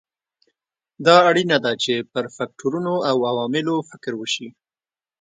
[1.05, 4.47] دا اړینه ده چې پر فکټورونو او عواملو فکر وشي.